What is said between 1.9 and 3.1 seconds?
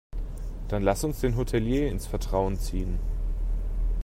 ins Vertrauen ziehen.